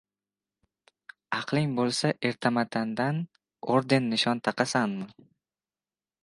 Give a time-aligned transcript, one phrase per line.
[1.39, 3.19] —Aqling bo‘lsa, ertamatandan
[3.75, 5.09] orden-nishon taqasanmi?